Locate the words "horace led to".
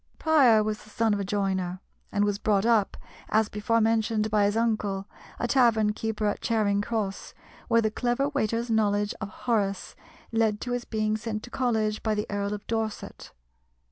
9.29-10.71